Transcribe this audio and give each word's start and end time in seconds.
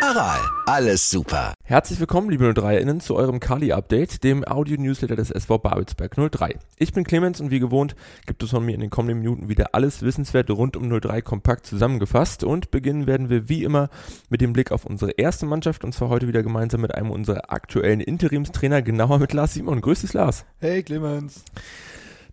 Aral, 0.00 0.38
alles 0.66 1.10
super. 1.10 1.54
Herzlich 1.64 1.98
willkommen, 1.98 2.30
liebe 2.30 2.44
03-Innen, 2.48 3.00
zu 3.00 3.16
eurem 3.16 3.40
Kali-Update, 3.40 4.22
dem 4.22 4.46
Audio-Newsletter 4.46 5.16
des 5.16 5.32
SV 5.32 5.58
Babelsberg 5.58 6.14
03. 6.14 6.56
Ich 6.78 6.92
bin 6.92 7.02
Clemens 7.02 7.40
und 7.40 7.50
wie 7.50 7.58
gewohnt 7.58 7.96
gibt 8.26 8.42
es 8.44 8.50
von 8.50 8.64
mir 8.64 8.74
in 8.74 8.80
den 8.80 8.90
kommenden 8.90 9.18
Minuten 9.18 9.48
wieder 9.48 9.74
alles 9.74 10.02
Wissenswerte 10.02 10.52
rund 10.52 10.76
um 10.76 10.88
03 10.88 11.20
kompakt 11.22 11.66
zusammengefasst 11.66 12.44
und 12.44 12.70
beginnen 12.70 13.08
werden 13.08 13.28
wir 13.28 13.48
wie 13.48 13.64
immer 13.64 13.90
mit 14.30 14.40
dem 14.40 14.52
Blick 14.52 14.70
auf 14.70 14.86
unsere 14.86 15.10
erste 15.10 15.46
Mannschaft 15.46 15.82
und 15.82 15.92
zwar 15.92 16.10
heute 16.10 16.28
wieder 16.28 16.44
gemeinsam 16.44 16.80
mit 16.80 16.94
einem 16.94 17.10
unserer 17.10 17.52
aktuellen 17.52 18.00
Interimstrainer, 18.00 18.82
genauer 18.82 19.18
mit 19.18 19.32
Lars 19.32 19.54
Simon. 19.54 19.80
Grüß 19.80 20.02
dich, 20.02 20.12
Lars. 20.12 20.44
Hey, 20.60 20.84
Clemens. 20.84 21.44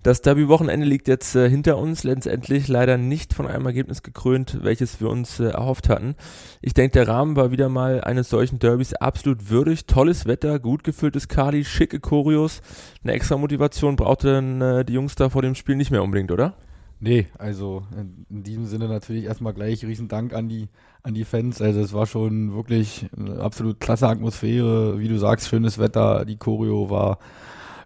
Das 0.06 0.22
Derby-Wochenende 0.22 0.86
liegt 0.86 1.08
jetzt 1.08 1.36
äh, 1.36 1.50
hinter 1.50 1.80
uns, 1.80 2.04
letztendlich 2.04 2.68
leider 2.68 2.96
nicht 2.96 3.34
von 3.34 3.48
einem 3.48 3.66
Ergebnis 3.66 4.04
gekrönt, 4.04 4.60
welches 4.62 5.02
wir 5.02 5.10
uns 5.10 5.40
äh, 5.40 5.46
erhofft 5.46 5.90
hatten. 5.90 6.14
Ich 6.62 6.76
denke, 6.76 6.92
der 6.92 7.08
Rahmen 7.08 7.36
war 7.36 7.50
wieder 7.50 7.70
mal 7.70 8.02
eines 8.02 8.30
solchen 8.30 8.60
Derbys 8.60 8.94
absolut 8.94 9.50
würdig. 9.50 9.88
Tolles 9.88 10.28
Wetter, 10.28 10.60
gut 10.60 10.84
gefülltes 10.84 11.28
Kali, 11.28 11.66
schicke 11.66 12.00
Choreos. 12.00 12.62
Eine 13.04 13.14
extra 13.14 13.36
Motivation 13.36 13.96
brauchte 13.96 14.34
dann 14.34 14.62
äh, 14.62 14.86
die 14.86 14.94
Jungs 14.94 15.16
da 15.16 15.30
vor 15.30 15.42
dem 15.42 15.56
Spiel 15.56 15.76
nicht 15.76 15.90
mehr 15.90 16.04
unbedingt, 16.04 16.30
oder? 16.30 16.54
Nee, 17.00 17.26
also 17.40 17.82
in, 18.00 18.28
in 18.30 18.44
diesem 18.44 18.68
Sinne 18.68 18.88
natürlich 18.88 19.24
erstmal 19.24 19.56
gleich 19.56 19.84
riesen 19.84 20.08
Dank 20.08 20.36
an 20.36 20.48
die, 20.48 20.68
an 21.02 21.16
die 21.16 21.26
Fans. 21.26 21.64
Also 21.64 21.82
es 21.82 21.94
war 21.94 22.06
schon 22.06 22.54
wirklich 22.54 23.08
eine 23.18 23.40
absolut 23.40 23.80
klasse 23.80 24.08
Atmosphäre. 24.08 25.00
Wie 25.00 25.08
du 25.08 25.18
sagst, 25.18 25.48
schönes 25.48 25.80
Wetter, 25.80 26.26
die 26.26 26.38
Choreo 26.38 26.92
war 26.92 27.18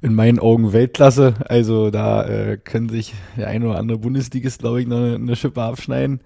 in 0.01 0.15
meinen 0.15 0.39
Augen 0.39 0.73
Weltklasse. 0.73 1.33
Also 1.47 1.91
da 1.91 2.23
äh, 2.23 2.57
können 2.57 2.89
sich 2.89 3.13
der 3.37 3.47
ein 3.47 3.63
oder 3.63 3.77
andere 3.77 3.97
Bundesligist, 3.97 4.59
glaube 4.59 4.81
ich, 4.81 4.87
noch 4.87 4.97
eine, 4.97 5.15
eine 5.15 5.35
Schippe 5.35 5.61
abschneiden. 5.61 6.21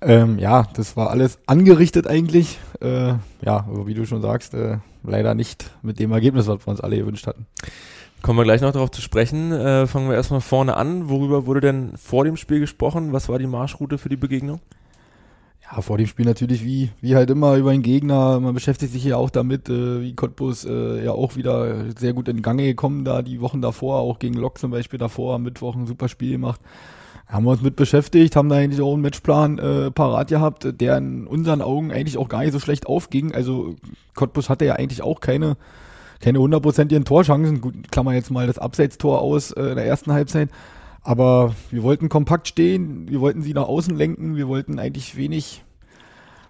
Ähm, 0.00 0.38
ja, 0.38 0.66
das 0.74 0.96
war 0.96 1.10
alles 1.10 1.38
angerichtet 1.46 2.06
eigentlich. 2.06 2.58
Äh, 2.80 3.14
ja, 3.42 3.66
aber 3.66 3.86
wie 3.86 3.94
du 3.94 4.06
schon 4.06 4.22
sagst, 4.22 4.54
äh, 4.54 4.78
leider 5.02 5.34
nicht 5.34 5.70
mit 5.82 5.98
dem 5.98 6.12
Ergebnis, 6.12 6.46
was 6.46 6.64
wir 6.66 6.68
uns 6.68 6.80
alle 6.80 6.96
gewünscht 6.96 7.26
hatten. 7.26 7.46
Kommen 8.22 8.38
wir 8.38 8.44
gleich 8.44 8.60
noch 8.60 8.72
darauf 8.72 8.90
zu 8.90 9.00
sprechen. 9.00 9.52
Äh, 9.52 9.86
fangen 9.86 10.08
wir 10.08 10.16
erstmal 10.16 10.40
vorne 10.40 10.76
an. 10.76 11.08
Worüber 11.08 11.46
wurde 11.46 11.60
denn 11.60 11.96
vor 11.96 12.24
dem 12.24 12.36
Spiel 12.36 12.60
gesprochen? 12.60 13.12
Was 13.12 13.28
war 13.28 13.38
die 13.38 13.46
Marschroute 13.46 13.98
für 13.98 14.08
die 14.08 14.16
Begegnung? 14.16 14.60
Ja, 15.70 15.82
vor 15.82 15.98
dem 15.98 16.06
Spiel 16.06 16.24
natürlich 16.24 16.64
wie, 16.64 16.90
wie 17.00 17.14
halt 17.14 17.28
immer 17.30 17.56
über 17.56 17.72
den 17.72 17.82
Gegner. 17.82 18.40
Man 18.40 18.54
beschäftigt 18.54 18.92
sich 18.92 19.04
ja 19.04 19.16
auch 19.16 19.28
damit, 19.28 19.68
äh, 19.68 20.00
wie 20.00 20.14
Cottbus 20.14 20.64
äh, 20.64 21.04
ja 21.04 21.12
auch 21.12 21.36
wieder 21.36 21.92
sehr 21.98 22.14
gut 22.14 22.28
in 22.28 22.40
Gange 22.40 22.64
gekommen 22.64 23.04
da 23.04 23.20
die 23.20 23.40
Wochen 23.40 23.60
davor, 23.60 23.98
auch 23.98 24.18
gegen 24.18 24.34
Lok 24.34 24.58
zum 24.58 24.70
Beispiel 24.70 24.98
davor 24.98 25.34
am 25.34 25.42
Mittwoch 25.42 25.76
ein 25.76 25.86
super 25.86 26.08
Spiel 26.08 26.32
gemacht. 26.32 26.60
Haben 27.26 27.44
wir 27.44 27.50
uns 27.50 27.60
mit 27.60 27.76
beschäftigt, 27.76 28.34
haben 28.36 28.48
da 28.48 28.56
eigentlich 28.56 28.80
auch 28.80 28.94
einen 28.94 29.02
Matchplan 29.02 29.58
äh, 29.58 29.90
parat 29.90 30.28
gehabt, 30.28 30.80
der 30.80 30.96
in 30.96 31.26
unseren 31.26 31.60
Augen 31.60 31.92
eigentlich 31.92 32.16
auch 32.16 32.30
gar 32.30 32.40
nicht 32.40 32.52
so 32.52 32.60
schlecht 32.60 32.86
aufging. 32.86 33.34
Also 33.34 33.74
Cottbus 34.14 34.48
hatte 34.48 34.64
ja 34.64 34.76
eigentlich 34.76 35.02
auch 35.02 35.20
keine, 35.20 35.58
keine 36.20 36.38
hundertprozentigen 36.38 37.04
Torchancen. 37.04 37.60
Gut, 37.60 37.92
klammer 37.92 38.14
jetzt 38.14 38.30
mal 38.30 38.46
das 38.46 38.58
Abseitstor 38.58 39.20
aus 39.20 39.50
äh, 39.50 39.60
in 39.60 39.76
der 39.76 39.84
ersten 39.84 40.12
Halbzeit. 40.12 40.48
Aber 41.02 41.54
wir 41.70 41.82
wollten 41.82 42.08
kompakt 42.08 42.48
stehen, 42.48 43.08
wir 43.08 43.20
wollten 43.20 43.42
sie 43.42 43.54
nach 43.54 43.68
außen 43.68 43.96
lenken, 43.96 44.36
wir 44.36 44.48
wollten 44.48 44.78
eigentlich 44.78 45.16
wenig, 45.16 45.64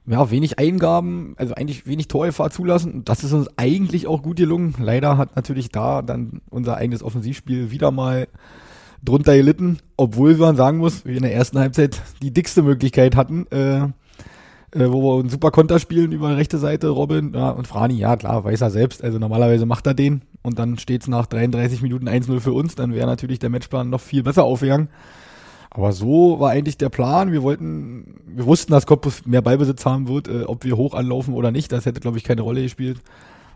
ja, 0.06 0.30
wenig 0.30 0.58
Eingaben, 0.58 1.34
also 1.36 1.54
eigentlich 1.54 1.86
wenig 1.86 2.08
Torgefahr 2.08 2.50
zulassen. 2.50 3.04
Das 3.04 3.24
ist 3.24 3.32
uns 3.32 3.48
eigentlich 3.56 4.06
auch 4.06 4.22
gut 4.22 4.38
gelungen. 4.38 4.74
Leider 4.78 5.16
hat 5.16 5.36
natürlich 5.36 5.70
da 5.70 6.02
dann 6.02 6.40
unser 6.50 6.76
eigenes 6.76 7.02
Offensivspiel 7.02 7.70
wieder 7.70 7.90
mal 7.90 8.26
drunter 9.04 9.36
gelitten, 9.36 9.78
obwohl 9.96 10.36
man 10.36 10.56
sagen 10.56 10.78
muss, 10.78 11.04
wir 11.04 11.16
in 11.16 11.22
der 11.22 11.34
ersten 11.34 11.58
Halbzeit 11.58 12.02
die 12.22 12.32
dickste 12.32 12.62
Möglichkeit 12.62 13.16
hatten, 13.16 13.46
äh, 13.50 13.88
äh, 14.72 14.86
wo 14.90 15.02
wir 15.02 15.20
einen 15.20 15.28
super 15.28 15.50
Konter 15.50 15.78
spielen 15.78 16.12
über 16.12 16.28
die 16.28 16.34
rechte 16.34 16.58
Seite, 16.58 16.88
Robin 16.88 17.32
ja, 17.34 17.50
und 17.50 17.66
Frani, 17.66 17.94
ja 17.94 18.16
klar, 18.16 18.44
weiß 18.44 18.60
er 18.60 18.70
selbst, 18.70 19.02
also 19.02 19.18
normalerweise 19.18 19.66
macht 19.66 19.86
er 19.86 19.94
den 19.94 20.22
und 20.42 20.58
dann 20.58 20.78
steht 20.78 21.02
es 21.02 21.08
nach 21.08 21.26
33 21.26 21.82
Minuten 21.82 22.08
1-0 22.08 22.40
für 22.40 22.52
uns, 22.52 22.74
dann 22.74 22.94
wäre 22.94 23.06
natürlich 23.06 23.38
der 23.38 23.50
Matchplan 23.50 23.90
noch 23.90 24.00
viel 24.00 24.22
besser 24.22 24.44
aufgegangen. 24.44 24.88
Aber 25.70 25.92
so 25.92 26.40
war 26.40 26.50
eigentlich 26.50 26.78
der 26.78 26.88
Plan. 26.88 27.30
Wir 27.30 27.42
wollten, 27.42 28.20
wir 28.26 28.46
wussten, 28.46 28.72
dass 28.72 28.86
Cottbus 28.86 29.26
mehr 29.26 29.42
Ballbesitz 29.42 29.84
haben 29.84 30.08
wird, 30.08 30.26
äh, 30.26 30.44
ob 30.44 30.64
wir 30.64 30.76
hoch 30.76 30.94
anlaufen 30.94 31.34
oder 31.34 31.50
nicht. 31.50 31.70
Das 31.72 31.86
hätte, 31.86 32.00
glaube 32.00 32.16
ich, 32.16 32.24
keine 32.24 32.40
Rolle 32.40 32.62
gespielt. 32.62 33.00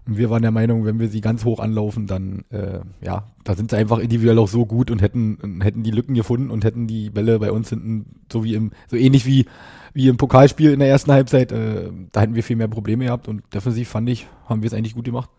Und 0.06 0.16
wir 0.18 0.30
waren 0.30 0.42
der 0.42 0.50
Meinung, 0.50 0.84
wenn 0.84 0.98
wir 0.98 1.08
sie 1.08 1.20
ganz 1.20 1.44
hoch 1.44 1.60
anlaufen, 1.60 2.06
dann, 2.06 2.44
äh, 2.50 2.80
ja, 3.00 3.28
da 3.44 3.54
sind 3.54 3.70
sie 3.70 3.76
einfach 3.76 3.98
individuell 3.98 4.38
auch 4.38 4.48
so 4.48 4.66
gut 4.66 4.90
und 4.90 5.00
hätten, 5.00 5.60
hätten 5.62 5.84
die 5.84 5.92
Lücken 5.92 6.14
gefunden 6.14 6.50
und 6.50 6.64
hätten 6.64 6.88
die 6.88 7.10
Bälle 7.10 7.38
bei 7.38 7.52
uns 7.52 7.68
hinten, 7.68 8.06
so 8.30 8.42
wie 8.42 8.54
im, 8.54 8.72
so 8.88 8.96
ähnlich 8.96 9.26
wie, 9.26 9.46
wie 9.94 10.08
im 10.08 10.16
Pokalspiel 10.16 10.72
in 10.72 10.80
der 10.80 10.88
ersten 10.88 11.12
Halbzeit, 11.12 11.52
äh, 11.52 11.90
da 12.10 12.20
hätten 12.20 12.34
wir 12.34 12.42
viel 12.42 12.56
mehr 12.56 12.68
Probleme 12.68 13.04
gehabt 13.04 13.28
und 13.28 13.42
defensiv 13.54 13.88
fand 13.88 14.08
ich, 14.08 14.26
haben 14.46 14.62
wir 14.62 14.66
es 14.66 14.74
eigentlich 14.74 14.94
gut 14.94 15.04
gemacht 15.04 15.30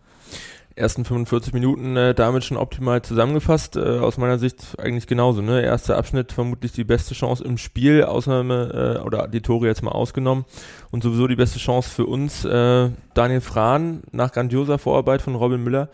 ersten 0.75 1.05
45 1.05 1.53
Minuten 1.53 1.95
äh, 1.95 2.13
damit 2.13 2.43
schon 2.43 2.57
optimal 2.57 3.01
zusammengefasst. 3.01 3.75
Äh, 3.75 3.99
aus 3.99 4.17
meiner 4.17 4.39
Sicht 4.39 4.75
eigentlich 4.79 5.07
genauso. 5.07 5.41
Ne? 5.41 5.61
Erster 5.61 5.97
Abschnitt 5.97 6.31
vermutlich 6.31 6.71
die 6.71 6.83
beste 6.83 7.13
Chance 7.13 7.43
im 7.43 7.57
Spiel, 7.57 8.03
Ausnahme 8.03 8.97
äh, 8.99 9.05
oder 9.05 9.27
die 9.27 9.41
Tore 9.41 9.67
jetzt 9.67 9.83
mal 9.83 9.91
ausgenommen. 9.91 10.45
Und 10.91 11.03
sowieso 11.03 11.27
die 11.27 11.35
beste 11.35 11.59
Chance 11.59 11.89
für 11.89 12.05
uns. 12.05 12.45
Äh, 12.45 12.89
Daniel 13.13 13.41
Frahn 13.41 14.01
nach 14.11 14.31
grandioser 14.31 14.79
Vorarbeit 14.79 15.21
von 15.21 15.35
Robin 15.35 15.63
Müller. 15.63 15.89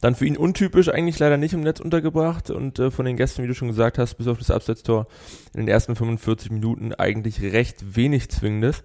Dann 0.00 0.14
für 0.14 0.26
ihn 0.26 0.36
untypisch 0.36 0.88
eigentlich 0.88 1.18
leider 1.18 1.36
nicht 1.36 1.52
im 1.52 1.60
Netz 1.60 1.80
untergebracht 1.80 2.50
und 2.50 2.78
äh, 2.78 2.90
von 2.90 3.04
den 3.04 3.16
Gästen, 3.16 3.42
wie 3.42 3.48
du 3.48 3.54
schon 3.54 3.68
gesagt 3.68 3.98
hast, 3.98 4.14
bis 4.14 4.26
auf 4.26 4.38
das 4.38 4.50
Absetztor 4.50 5.06
in 5.54 5.60
den 5.60 5.68
ersten 5.68 5.94
45 5.94 6.50
Minuten 6.50 6.94
eigentlich 6.94 7.40
recht 7.40 7.96
wenig 7.96 8.30
Zwingendes. 8.30 8.82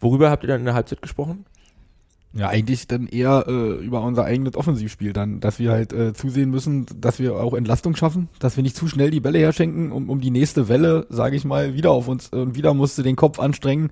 Worüber 0.00 0.30
habt 0.30 0.44
ihr 0.44 0.48
dann 0.48 0.60
in 0.60 0.66
der 0.66 0.74
Halbzeit 0.74 1.02
gesprochen? 1.02 1.44
Ja, 2.36 2.48
eigentlich 2.48 2.88
dann 2.88 3.06
eher 3.06 3.44
äh, 3.46 3.84
über 3.84 4.02
unser 4.02 4.24
eigenes 4.24 4.56
Offensivspiel 4.56 5.12
dann, 5.12 5.38
dass 5.38 5.60
wir 5.60 5.70
halt 5.70 5.92
äh, 5.92 6.14
zusehen 6.14 6.50
müssen, 6.50 6.84
dass 7.00 7.20
wir 7.20 7.36
auch 7.36 7.54
Entlastung 7.54 7.94
schaffen, 7.94 8.28
dass 8.40 8.56
wir 8.56 8.64
nicht 8.64 8.76
zu 8.76 8.88
schnell 8.88 9.12
die 9.12 9.20
Bälle 9.20 9.38
herschenken, 9.38 9.92
um, 9.92 10.10
um 10.10 10.20
die 10.20 10.32
nächste 10.32 10.68
Welle, 10.68 11.06
sage 11.10 11.36
ich 11.36 11.44
mal, 11.44 11.74
wieder 11.74 11.92
auf 11.92 12.08
uns 12.08 12.28
und 12.30 12.56
wieder 12.56 12.74
musste 12.74 13.04
den 13.04 13.14
Kopf 13.14 13.38
anstrengen 13.38 13.90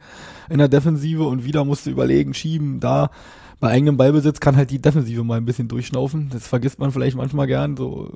in 0.50 0.58
der 0.58 0.66
Defensive 0.66 1.22
und 1.22 1.44
wieder 1.44 1.64
musste 1.64 1.90
überlegen, 1.90 2.34
schieben, 2.34 2.80
da 2.80 3.10
bei 3.60 3.68
eigenem 3.68 3.96
Ballbesitz 3.96 4.40
kann 4.40 4.56
halt 4.56 4.72
die 4.72 4.82
Defensive 4.82 5.22
mal 5.22 5.36
ein 5.36 5.44
bisschen 5.44 5.68
durchschnaufen. 5.68 6.30
Das 6.32 6.48
vergisst 6.48 6.80
man 6.80 6.90
vielleicht 6.90 7.16
manchmal 7.16 7.46
gern. 7.46 7.76
So 7.76 8.10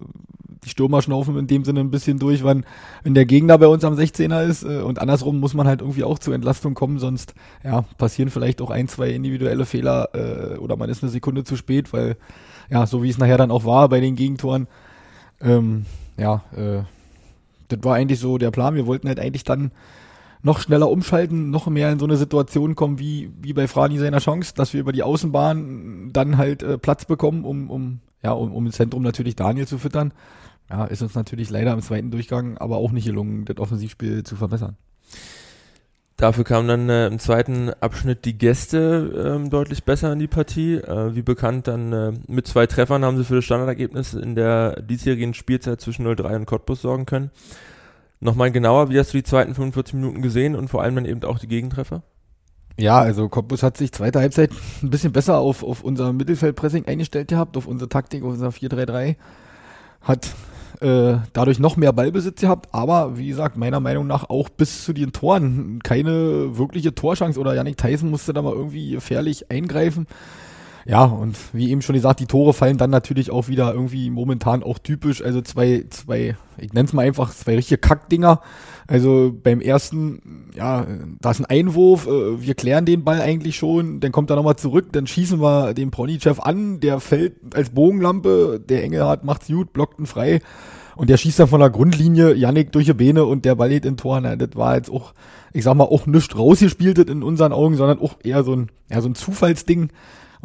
die 0.64 0.68
Stürmer 0.68 1.02
schnaufen 1.02 1.36
in 1.38 1.46
dem 1.46 1.64
Sinne 1.64 1.80
ein 1.80 1.90
bisschen 1.90 2.18
durch, 2.18 2.44
wann, 2.44 2.64
wenn 3.02 3.14
der 3.14 3.26
Gegner 3.26 3.58
bei 3.58 3.66
uns 3.66 3.84
am 3.84 3.94
16er 3.94 4.44
ist. 4.44 4.64
Äh, 4.64 4.82
und 4.82 4.98
andersrum 4.98 5.38
muss 5.40 5.54
man 5.54 5.66
halt 5.66 5.80
irgendwie 5.80 6.04
auch 6.04 6.18
zur 6.18 6.34
Entlastung 6.34 6.74
kommen, 6.74 6.98
sonst 6.98 7.34
ja, 7.64 7.82
passieren 7.98 8.30
vielleicht 8.30 8.60
auch 8.60 8.70
ein, 8.70 8.88
zwei 8.88 9.10
individuelle 9.10 9.66
Fehler 9.66 10.08
äh, 10.14 10.58
oder 10.58 10.76
man 10.76 10.90
ist 10.90 11.02
eine 11.02 11.10
Sekunde 11.10 11.44
zu 11.44 11.56
spät, 11.56 11.92
weil 11.92 12.16
ja, 12.70 12.86
so 12.86 13.02
wie 13.02 13.10
es 13.10 13.18
nachher 13.18 13.38
dann 13.38 13.50
auch 13.50 13.64
war 13.64 13.88
bei 13.88 14.00
den 14.00 14.16
Gegentoren, 14.16 14.66
ähm, 15.40 15.86
ja, 16.16 16.42
äh, 16.56 16.82
das 17.68 17.82
war 17.82 17.94
eigentlich 17.94 18.20
so 18.20 18.38
der 18.38 18.50
Plan. 18.50 18.74
Wir 18.74 18.86
wollten 18.86 19.08
halt 19.08 19.20
eigentlich 19.20 19.44
dann 19.44 19.70
noch 20.42 20.60
schneller 20.60 20.88
umschalten, 20.88 21.50
noch 21.50 21.66
mehr 21.66 21.90
in 21.90 21.98
so 21.98 22.06
eine 22.06 22.16
Situation 22.16 22.76
kommen 22.76 22.98
wie, 22.98 23.30
wie 23.40 23.52
bei 23.52 23.66
Frani 23.66 23.98
seiner 23.98 24.20
Chance, 24.20 24.54
dass 24.54 24.72
wir 24.72 24.80
über 24.80 24.92
die 24.92 25.02
Außenbahn 25.02 26.10
dann 26.12 26.38
halt 26.38 26.62
äh, 26.62 26.78
Platz 26.78 27.04
bekommen, 27.04 27.44
um, 27.44 27.70
um, 27.70 28.00
ja, 28.22 28.32
um, 28.32 28.52
um 28.52 28.66
im 28.66 28.72
Zentrum 28.72 29.02
natürlich 29.02 29.36
Daniel 29.36 29.66
zu 29.66 29.78
füttern. 29.78 30.12
Ja, 30.70 30.84
ist 30.84 31.02
uns 31.02 31.14
natürlich 31.14 31.50
leider 31.50 31.72
im 31.72 31.82
zweiten 31.82 32.10
Durchgang 32.10 32.58
aber 32.58 32.76
auch 32.76 32.90
nicht 32.90 33.06
gelungen, 33.06 33.44
das 33.44 33.58
Offensivspiel 33.58 34.24
zu 34.24 34.36
verbessern. 34.36 34.76
Dafür 36.16 36.44
kamen 36.44 36.66
dann 36.66 36.88
äh, 36.88 37.06
im 37.08 37.18
zweiten 37.18 37.70
Abschnitt 37.80 38.24
die 38.24 38.38
Gäste 38.38 39.34
ähm, 39.36 39.50
deutlich 39.50 39.84
besser 39.84 40.14
in 40.14 40.18
die 40.18 40.26
Partie. 40.26 40.76
Äh, 40.76 41.14
wie 41.14 41.20
bekannt, 41.20 41.68
dann 41.68 41.92
äh, 41.92 42.12
mit 42.26 42.46
zwei 42.46 42.66
Treffern 42.66 43.04
haben 43.04 43.18
sie 43.18 43.24
für 43.24 43.36
das 43.36 43.44
Standardergebnis 43.44 44.14
in 44.14 44.34
der 44.34 44.80
diesjährigen 44.80 45.34
Spielzeit 45.34 45.80
zwischen 45.82 46.06
03 46.06 46.36
und 46.36 46.46
Cottbus 46.46 46.80
sorgen 46.80 47.04
können. 47.04 47.30
Nochmal 48.18 48.50
genauer, 48.50 48.88
wie 48.88 48.98
hast 48.98 49.12
du 49.12 49.18
die 49.18 49.24
zweiten 49.24 49.54
45 49.54 49.94
Minuten 49.94 50.22
gesehen 50.22 50.56
und 50.56 50.68
vor 50.68 50.82
allem 50.82 50.94
dann 50.94 51.04
eben 51.04 51.22
auch 51.24 51.38
die 51.38 51.48
Gegentreffer? 51.48 52.02
Ja, 52.78 52.98
also 52.98 53.28
Cottbus 53.28 53.62
hat 53.62 53.76
sich 53.76 53.92
zweite 53.92 54.20
Halbzeit 54.20 54.50
ein 54.82 54.88
bisschen 54.88 55.12
besser 55.12 55.36
auf, 55.36 55.62
auf 55.62 55.84
unser 55.84 56.14
Mittelfeldpressing 56.14 56.86
eingestellt 56.86 57.28
gehabt, 57.28 57.58
auf 57.58 57.66
unsere 57.66 57.90
Taktik, 57.90 58.22
auf 58.22 58.30
unser 58.30 58.48
4-3-3. 58.48 59.16
Hat 60.00 60.34
äh, 60.80 61.18
dadurch 61.32 61.58
noch 61.58 61.76
mehr 61.76 61.92
Ballbesitz 61.92 62.40
gehabt, 62.40 62.68
aber 62.72 63.18
wie 63.18 63.28
gesagt, 63.28 63.56
meiner 63.56 63.80
Meinung 63.80 64.06
nach 64.06 64.30
auch 64.30 64.48
bis 64.48 64.84
zu 64.84 64.92
den 64.92 65.12
Toren 65.12 65.80
keine 65.82 66.58
wirkliche 66.58 66.94
Torschance 66.94 67.38
oder 67.38 67.54
Yannick 67.54 67.76
Tyson 67.76 68.10
musste 68.10 68.32
da 68.32 68.42
mal 68.42 68.52
irgendwie 68.52 68.92
gefährlich 68.92 69.50
eingreifen. 69.50 70.06
Ja, 70.88 71.02
und 71.02 71.36
wie 71.52 71.70
eben 71.70 71.82
schon 71.82 71.96
gesagt, 71.96 72.20
die 72.20 72.26
Tore 72.26 72.52
fallen 72.52 72.78
dann 72.78 72.90
natürlich 72.90 73.32
auch 73.32 73.48
wieder 73.48 73.74
irgendwie 73.74 74.08
momentan 74.08 74.62
auch 74.62 74.78
typisch. 74.78 75.20
Also 75.20 75.42
zwei, 75.42 75.84
zwei, 75.90 76.36
ich 76.58 76.72
nenne 76.72 76.86
es 76.86 76.92
mal 76.92 77.04
einfach 77.04 77.34
zwei 77.34 77.56
richtige 77.56 77.78
Kackdinger. 77.78 78.40
Also 78.86 79.34
beim 79.42 79.60
ersten, 79.60 80.52
ja, 80.54 80.86
da 81.20 81.32
ist 81.32 81.40
ein 81.40 81.46
Einwurf, 81.46 82.06
äh, 82.06 82.40
wir 82.40 82.54
klären 82.54 82.84
den 82.84 83.02
Ball 83.02 83.20
eigentlich 83.20 83.56
schon, 83.56 83.98
dann 83.98 84.12
kommt 84.12 84.30
er 84.30 84.36
nochmal 84.36 84.54
zurück, 84.54 84.92
dann 84.92 85.08
schießen 85.08 85.40
wir 85.40 85.74
den 85.74 85.90
Ponychef 85.90 86.38
an, 86.38 86.78
der 86.78 87.00
fällt 87.00 87.56
als 87.56 87.70
Bogenlampe, 87.70 88.60
der 88.60 88.84
Engelhardt 88.84 89.24
macht's 89.24 89.48
gut, 89.48 89.72
blockt 89.72 89.98
ihn 89.98 90.06
frei 90.06 90.40
und 90.94 91.10
der 91.10 91.16
schießt 91.16 91.40
dann 91.40 91.48
von 91.48 91.58
der 91.58 91.70
Grundlinie 91.70 92.34
Yannick 92.34 92.70
durch 92.70 92.86
die 92.86 92.94
Beine 92.94 93.24
und 93.24 93.44
der 93.44 93.56
Ball 93.56 93.70
geht 93.70 93.84
in 93.84 93.96
Tor. 93.96 94.20
Na, 94.20 94.36
das 94.36 94.50
war 94.54 94.76
jetzt 94.76 94.90
auch, 94.90 95.14
ich 95.52 95.64
sag 95.64 95.74
mal, 95.74 95.84
auch 95.84 96.06
nicht 96.06 96.38
rausgespielt 96.38 96.98
in 96.98 97.24
unseren 97.24 97.52
Augen, 97.52 97.74
sondern 97.74 97.98
auch 97.98 98.16
eher 98.22 98.44
so 98.44 98.54
ein, 98.54 98.70
ja, 98.88 99.00
so 99.00 99.08
ein 99.08 99.16
Zufallsding. 99.16 99.90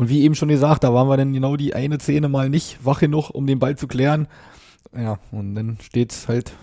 Und 0.01 0.09
wie 0.09 0.23
eben 0.23 0.33
schon 0.33 0.49
gesagt, 0.49 0.83
da 0.83 0.95
waren 0.95 1.07
wir 1.07 1.15
dann 1.15 1.31
genau 1.31 1.55
die 1.57 1.75
eine 1.75 1.99
Szene 1.99 2.27
mal 2.27 2.49
nicht 2.49 2.83
wach 2.83 3.01
genug, 3.01 3.29
um 3.29 3.45
den 3.45 3.59
Ball 3.59 3.77
zu 3.77 3.85
klären. 3.85 4.27
Ja, 4.97 5.19
und 5.31 5.53
dann 5.53 5.77
steht's 5.79 6.27
halt 6.27 6.53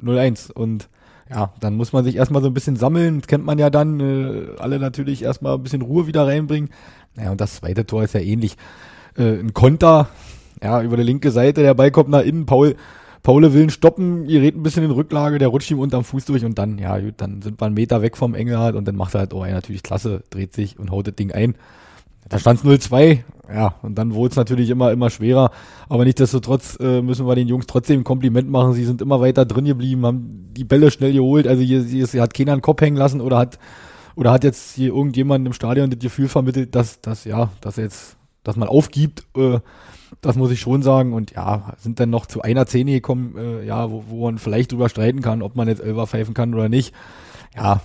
0-1. 0.00 0.52
Und 0.52 0.88
ja, 1.28 1.52
dann 1.58 1.74
muss 1.74 1.92
man 1.92 2.04
sich 2.04 2.14
erstmal 2.14 2.40
so 2.40 2.46
ein 2.46 2.54
bisschen 2.54 2.76
sammeln. 2.76 3.18
Das 3.18 3.26
kennt 3.26 3.44
man 3.44 3.58
ja 3.58 3.68
dann. 3.68 3.98
Äh, 3.98 4.46
alle 4.60 4.78
natürlich 4.78 5.24
erstmal 5.24 5.56
ein 5.56 5.62
bisschen 5.64 5.82
Ruhe 5.82 6.06
wieder 6.06 6.24
reinbringen. 6.24 6.70
Naja, 7.16 7.32
und 7.32 7.40
das 7.40 7.56
zweite 7.56 7.84
Tor 7.84 8.04
ist 8.04 8.14
ja 8.14 8.20
ähnlich. 8.20 8.56
Äh, 9.18 9.40
ein 9.40 9.52
Konter, 9.54 10.06
ja, 10.62 10.80
über 10.80 10.96
die 10.96 11.02
linke 11.02 11.32
Seite, 11.32 11.62
der 11.62 11.74
Ball 11.74 11.90
kommt 11.90 12.10
nach 12.10 12.22
innen. 12.22 12.46
Paul, 12.46 12.76
Paul 13.24 13.52
will 13.52 13.62
ihn 13.64 13.70
stoppen, 13.70 14.24
ihr 14.28 14.40
redet 14.40 14.60
ein 14.60 14.62
bisschen 14.62 14.84
in 14.84 14.92
Rücklage, 14.92 15.38
der 15.38 15.48
rutscht 15.48 15.72
ihm 15.72 15.80
unterm 15.80 16.04
Fuß 16.04 16.26
durch 16.26 16.44
und 16.44 16.60
dann, 16.60 16.78
ja, 16.78 16.96
gut, 17.00 17.14
dann 17.16 17.42
sind 17.42 17.60
wir 17.60 17.66
einen 17.66 17.74
Meter 17.74 18.02
weg 18.02 18.16
vom 18.16 18.36
Engelhardt 18.36 18.76
und 18.76 18.86
dann 18.86 18.94
macht 18.94 19.16
er 19.16 19.22
halt, 19.22 19.34
oh 19.34 19.44
ja, 19.44 19.50
natürlich 19.50 19.82
klasse, 19.82 20.22
dreht 20.30 20.54
sich 20.54 20.78
und 20.78 20.92
haut 20.92 21.08
das 21.08 21.16
Ding 21.16 21.32
ein. 21.32 21.56
Da 22.28 22.38
stand 22.38 22.60
es 22.60 22.64
0-2, 22.64 23.22
ja, 23.52 23.74
und 23.82 23.96
dann 23.96 24.14
wurde 24.14 24.30
es 24.30 24.36
natürlich 24.36 24.70
immer, 24.70 24.90
immer 24.92 25.10
schwerer. 25.10 25.50
Aber 25.88 26.04
nichtsdestotrotz 26.04 26.78
äh, 26.80 27.02
müssen 27.02 27.26
wir 27.26 27.34
den 27.34 27.48
Jungs 27.48 27.66
trotzdem 27.66 28.00
ein 28.00 28.04
Kompliment 28.04 28.50
machen. 28.50 28.72
Sie 28.72 28.84
sind 28.84 29.02
immer 29.02 29.20
weiter 29.20 29.44
drin 29.44 29.66
geblieben, 29.66 30.06
haben 30.06 30.50
die 30.52 30.64
Bälle 30.64 30.90
schnell 30.90 31.12
geholt. 31.12 31.46
Also 31.46 31.62
hier, 31.62 31.82
hier, 31.82 32.22
hat 32.22 32.34
keiner 32.34 32.52
einen 32.52 32.62
Kopf 32.62 32.80
hängen 32.80 32.96
lassen 32.96 33.20
oder 33.20 33.38
hat, 33.38 33.58
oder 34.16 34.32
hat 34.32 34.44
jetzt 34.44 34.74
hier 34.74 34.94
irgendjemand 34.94 35.46
im 35.46 35.52
Stadion 35.52 35.90
das 35.90 35.98
Gefühl 35.98 36.28
vermittelt, 36.28 36.74
dass, 36.74 37.00
dass 37.00 37.24
ja, 37.24 37.50
dass 37.60 37.76
jetzt, 37.76 38.16
dass 38.44 38.56
man 38.56 38.68
aufgibt. 38.68 39.24
Äh, 39.36 39.60
das 40.20 40.36
muss 40.36 40.50
ich 40.50 40.60
schon 40.60 40.82
sagen. 40.82 41.12
Und 41.12 41.32
ja, 41.32 41.74
sind 41.78 42.00
dann 42.00 42.10
noch 42.10 42.26
zu 42.26 42.40
einer 42.40 42.66
Szene 42.66 42.92
gekommen, 42.92 43.36
äh, 43.36 43.66
ja, 43.66 43.90
wo, 43.90 44.04
wo 44.08 44.24
man 44.24 44.38
vielleicht 44.38 44.72
drüber 44.72 44.88
streiten 44.88 45.20
kann, 45.20 45.42
ob 45.42 45.54
man 45.54 45.68
jetzt 45.68 45.82
Elfer 45.82 46.06
pfeifen 46.06 46.32
kann 46.32 46.54
oder 46.54 46.70
nicht. 46.70 46.94
Ja, 47.54 47.82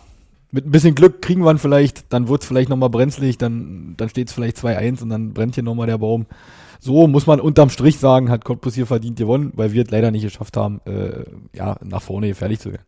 mit 0.51 0.66
ein 0.66 0.72
bisschen 0.72 0.96
Glück 0.96 1.22
kriegen 1.22 1.44
wir 1.44 1.51
ihn 1.51 1.60
vielleicht, 1.60 2.12
dann 2.12 2.28
wird 2.28 2.42
es 2.42 2.48
vielleicht 2.48 2.69
nochmal 2.69 2.90
brenzlig, 2.90 3.38
dann, 3.38 3.94
dann 3.98 4.10
steht 4.10 4.30
es 4.30 4.34
vielleicht 4.34 4.57
2-1 4.57 5.04
und 5.04 5.10
dann 5.10 5.34
brennt 5.34 5.56
hier 5.56 5.63
nochmal 5.63 5.88
der 5.88 5.98
Baum. 5.98 6.25
So 6.80 7.07
muss 7.07 7.28
man 7.28 7.40
unterm 7.40 7.69
Strich 7.69 8.00
sagen, 8.00 8.30
hat 8.30 8.46
Cottbus 8.46 8.74
hier 8.74 8.86
verdient 8.86 9.18
gewonnen, 9.18 9.51
weil 9.56 9.74
wir 9.74 9.84
es 9.84 9.92
leider 9.92 10.12
nicht 10.12 10.24
geschafft 10.24 10.57
haben, 10.57 10.81
äh, 10.86 11.25
ja, 11.54 11.78
nach 11.84 12.01
vorne 12.01 12.30
gefährlich 12.30 12.60
zu 12.60 12.72
werden. 12.72 12.86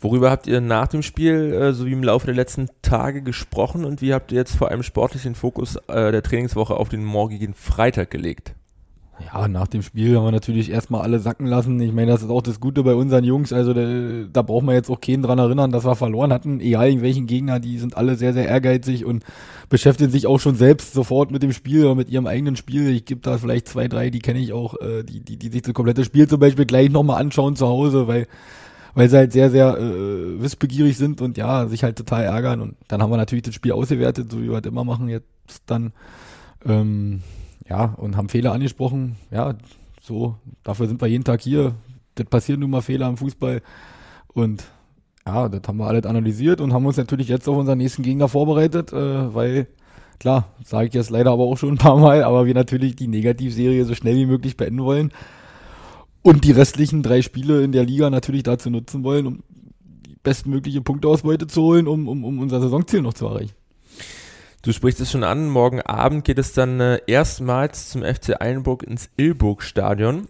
Worüber 0.00 0.30
habt 0.30 0.46
ihr 0.46 0.60
nach 0.60 0.88
dem 0.88 1.02
Spiel 1.02 1.52
äh, 1.52 1.72
sowie 1.72 1.92
im 1.92 2.02
Laufe 2.02 2.26
der 2.26 2.34
letzten 2.34 2.68
Tage 2.80 3.22
gesprochen 3.22 3.84
und 3.84 4.00
wie 4.02 4.14
habt 4.14 4.32
ihr 4.32 4.38
jetzt 4.38 4.56
vor 4.56 4.68
allem 4.68 4.82
sportlich 4.82 5.22
den 5.22 5.34
Fokus 5.34 5.76
äh, 5.88 6.10
der 6.10 6.22
Trainingswoche 6.22 6.74
auf 6.74 6.88
den 6.88 7.04
morgigen 7.04 7.54
Freitag 7.54 8.10
gelegt? 8.10 8.54
Ja, 9.20 9.46
nach 9.46 9.68
dem 9.68 9.82
Spiel 9.82 10.16
haben 10.16 10.24
wir 10.24 10.32
natürlich 10.32 10.70
erstmal 10.70 11.02
alle 11.02 11.20
sacken 11.20 11.46
lassen. 11.46 11.78
Ich 11.80 11.92
meine, 11.92 12.10
das 12.10 12.22
ist 12.22 12.30
auch 12.30 12.42
das 12.42 12.60
Gute 12.60 12.82
bei 12.82 12.94
unseren 12.94 13.24
Jungs. 13.24 13.52
Also 13.52 13.74
da, 13.74 14.26
da 14.32 14.42
braucht 14.42 14.64
man 14.64 14.74
jetzt 14.74 14.90
auch 14.90 15.00
keinen 15.00 15.22
dran 15.22 15.38
erinnern, 15.38 15.70
dass 15.70 15.84
wir 15.84 15.94
verloren 15.94 16.32
hatten. 16.32 16.60
Egal 16.60 16.90
in 16.90 17.02
welchen 17.02 17.26
Gegner, 17.26 17.60
die 17.60 17.78
sind 17.78 17.96
alle 17.96 18.16
sehr, 18.16 18.32
sehr 18.32 18.48
ehrgeizig 18.48 19.04
und 19.04 19.24
beschäftigen 19.68 20.10
sich 20.10 20.26
auch 20.26 20.40
schon 20.40 20.56
selbst 20.56 20.94
sofort 20.94 21.30
mit 21.30 21.42
dem 21.42 21.52
Spiel 21.52 21.84
oder 21.84 21.94
mit 21.94 22.08
ihrem 22.08 22.26
eigenen 22.26 22.56
Spiel. 22.56 22.88
Ich 22.88 23.04
gebe 23.04 23.20
da 23.20 23.36
vielleicht 23.38 23.68
zwei, 23.68 23.86
drei, 23.86 24.10
die 24.10 24.20
kenne 24.20 24.40
ich 24.40 24.52
auch, 24.52 24.80
äh, 24.80 25.02
die, 25.04 25.20
die, 25.20 25.36
die 25.36 25.50
sich 25.50 25.62
das 25.62 25.74
komplette 25.74 26.04
Spiel 26.04 26.26
zum 26.26 26.40
Beispiel 26.40 26.66
gleich 26.66 26.90
nochmal 26.90 27.20
anschauen 27.20 27.54
zu 27.54 27.66
Hause, 27.66 28.08
weil 28.08 28.26
weil 28.94 29.08
sie 29.08 29.16
halt 29.16 29.32
sehr, 29.32 29.50
sehr 29.50 29.78
äh, 29.78 30.42
wissbegierig 30.42 30.98
sind 30.98 31.22
und 31.22 31.38
ja, 31.38 31.66
sich 31.66 31.82
halt 31.82 31.96
total 31.96 32.24
ärgern. 32.24 32.60
Und 32.60 32.76
dann 32.88 33.00
haben 33.00 33.10
wir 33.10 33.16
natürlich 33.16 33.44
das 33.44 33.54
Spiel 33.54 33.72
ausgewertet, 33.72 34.30
so 34.30 34.38
wie 34.38 34.48
wir 34.48 34.54
halt 34.54 34.66
immer 34.66 34.84
machen 34.84 35.08
jetzt 35.08 35.26
dann. 35.64 35.92
Ähm, 36.66 37.22
ja, 37.72 37.84
und 37.96 38.18
haben 38.18 38.28
Fehler 38.28 38.52
angesprochen. 38.52 39.16
Ja, 39.30 39.54
so, 40.02 40.36
dafür 40.62 40.88
sind 40.88 41.00
wir 41.00 41.08
jeden 41.08 41.24
Tag 41.24 41.40
hier. 41.40 41.74
Das 42.16 42.26
passieren 42.26 42.60
nun 42.60 42.68
mal 42.68 42.82
Fehler 42.82 43.08
im 43.08 43.16
Fußball. 43.16 43.62
Und 44.34 44.64
ja, 45.26 45.48
das 45.48 45.62
haben 45.66 45.78
wir 45.78 45.86
alles 45.86 46.04
analysiert 46.04 46.60
und 46.60 46.74
haben 46.74 46.84
uns 46.84 46.98
natürlich 46.98 47.28
jetzt 47.28 47.48
auf 47.48 47.56
unseren 47.56 47.78
nächsten 47.78 48.02
Gegner 48.02 48.28
vorbereitet, 48.28 48.92
äh, 48.92 49.34
weil, 49.34 49.68
klar, 50.20 50.48
sage 50.62 50.88
ich 50.88 50.94
jetzt 50.94 51.08
leider 51.08 51.30
aber 51.30 51.44
auch 51.44 51.56
schon 51.56 51.70
ein 51.70 51.78
paar 51.78 51.96
Mal, 51.96 52.24
aber 52.24 52.44
wir 52.44 52.52
natürlich 52.52 52.94
die 52.94 53.08
Negativserie 53.08 53.86
so 53.86 53.94
schnell 53.94 54.16
wie 54.16 54.26
möglich 54.26 54.58
beenden 54.58 54.82
wollen 54.82 55.10
und 56.20 56.44
die 56.44 56.52
restlichen 56.52 57.02
drei 57.02 57.22
Spiele 57.22 57.62
in 57.62 57.72
der 57.72 57.84
Liga 57.84 58.10
natürlich 58.10 58.42
dazu 58.42 58.68
nutzen 58.68 59.02
wollen, 59.02 59.26
um 59.26 59.42
die 59.80 60.16
bestmögliche 60.22 60.82
Punkteausbeute 60.82 61.46
zu 61.46 61.62
holen, 61.62 61.88
um, 61.88 62.06
um, 62.06 62.22
um 62.22 62.38
unser 62.38 62.60
Saisonziel 62.60 63.00
noch 63.00 63.14
zu 63.14 63.28
erreichen. 63.28 63.54
Du 64.62 64.72
sprichst 64.72 65.00
es 65.00 65.10
schon 65.10 65.24
an, 65.24 65.48
morgen 65.48 65.80
Abend 65.80 66.24
geht 66.24 66.38
es 66.38 66.52
dann 66.52 66.78
äh, 66.78 67.00
erstmals 67.08 67.88
zum 67.88 68.02
FC 68.02 68.40
Eilenburg 68.40 68.84
ins 68.84 69.10
Ilburg-Stadion. 69.16 70.28